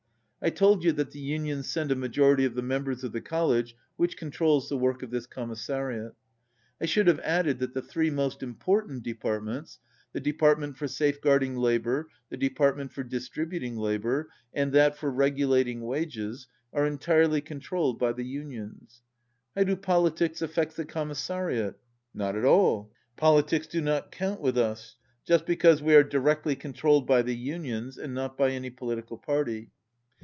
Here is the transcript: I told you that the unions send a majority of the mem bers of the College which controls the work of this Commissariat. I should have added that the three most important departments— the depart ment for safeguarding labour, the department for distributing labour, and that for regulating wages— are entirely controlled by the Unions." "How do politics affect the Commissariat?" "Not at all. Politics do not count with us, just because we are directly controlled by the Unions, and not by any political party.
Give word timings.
I 0.43 0.49
told 0.49 0.83
you 0.83 0.91
that 0.93 1.11
the 1.11 1.19
unions 1.19 1.69
send 1.69 1.91
a 1.91 1.95
majority 1.95 2.45
of 2.45 2.55
the 2.55 2.63
mem 2.63 2.83
bers 2.85 3.03
of 3.03 3.11
the 3.11 3.21
College 3.21 3.75
which 3.95 4.17
controls 4.17 4.69
the 4.69 4.75
work 4.77 5.03
of 5.03 5.11
this 5.11 5.27
Commissariat. 5.27 6.15
I 6.81 6.87
should 6.87 7.05
have 7.05 7.19
added 7.19 7.59
that 7.59 7.75
the 7.75 7.81
three 7.83 8.09
most 8.09 8.41
important 8.41 9.03
departments— 9.03 9.77
the 10.13 10.19
depart 10.19 10.59
ment 10.59 10.77
for 10.77 10.87
safeguarding 10.87 11.57
labour, 11.57 12.09
the 12.31 12.37
department 12.37 12.91
for 12.91 13.03
distributing 13.03 13.77
labour, 13.77 14.31
and 14.51 14.73
that 14.73 14.97
for 14.97 15.11
regulating 15.11 15.81
wages— 15.81 16.47
are 16.73 16.87
entirely 16.87 17.41
controlled 17.41 17.99
by 17.99 18.11
the 18.11 18.25
Unions." 18.25 19.03
"How 19.55 19.63
do 19.63 19.75
politics 19.75 20.41
affect 20.41 20.75
the 20.75 20.85
Commissariat?" 20.85 21.75
"Not 22.15 22.35
at 22.35 22.45
all. 22.45 22.91
Politics 23.15 23.67
do 23.67 23.79
not 23.79 24.11
count 24.11 24.41
with 24.41 24.57
us, 24.57 24.95
just 25.23 25.45
because 25.45 25.83
we 25.83 25.93
are 25.93 26.03
directly 26.03 26.55
controlled 26.55 27.05
by 27.05 27.21
the 27.21 27.35
Unions, 27.37 27.99
and 27.99 28.15
not 28.15 28.39
by 28.39 28.49
any 28.49 28.71
political 28.71 29.19
party. 29.19 29.69